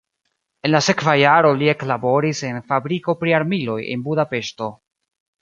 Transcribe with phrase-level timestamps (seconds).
[0.69, 4.73] En la sekva jaro li eklaboris en fabriko pri armiloj en Budapeŝto.